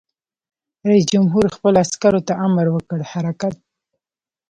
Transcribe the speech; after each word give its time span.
رئیس 0.89 1.05
جمهور 1.13 1.45
خپلو 1.55 1.77
عسکرو 1.85 2.21
ته 2.27 2.33
امر 2.45 2.65
وکړ؛ 2.71 2.99
حرکت! 3.11 3.55